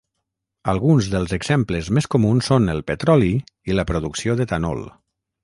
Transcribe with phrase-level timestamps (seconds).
[0.71, 3.29] Alguns dels exemples més comuns són el petroli,
[3.73, 4.85] i la producció d'etanol.